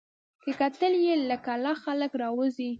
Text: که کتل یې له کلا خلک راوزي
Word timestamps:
که 0.43 0.51
کتل 0.59 0.93
یې 1.05 1.13
له 1.29 1.37
کلا 1.45 1.73
خلک 1.83 2.11
راوزي 2.21 2.69